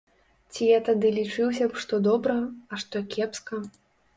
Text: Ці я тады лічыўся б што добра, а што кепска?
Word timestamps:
Ці 0.53 0.69
я 0.69 0.79
тады 0.87 1.11
лічыўся 1.17 1.67
б 1.73 1.83
што 1.83 1.99
добра, 2.09 2.39
а 2.73 2.81
што 2.85 3.05
кепска? 3.17 3.65